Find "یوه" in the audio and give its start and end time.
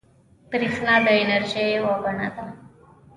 1.77-1.93